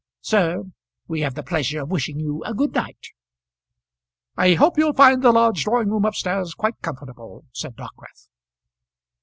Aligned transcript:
Sir, 0.21 0.63
we 1.07 1.21
have 1.21 1.35
the 1.35 1.43
pleasure 1.43 1.79
of 1.83 1.91
wishing 1.91 2.19
you 2.19 2.43
a 2.43 2.55
good 2.55 2.73
night." 2.73 3.09
"I 4.35 4.55
hope 4.55 4.75
you'll 4.75 4.93
find 4.93 5.21
the 5.21 5.31
large 5.31 5.63
drawing 5.63 5.89
room 5.89 6.07
up 6.07 6.15
stairs 6.15 6.55
quite 6.55 6.81
comfortable," 6.81 7.45
said 7.53 7.75
Dockwrath. 7.75 8.27